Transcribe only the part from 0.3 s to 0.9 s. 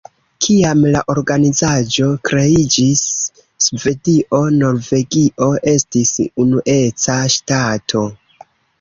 Kiam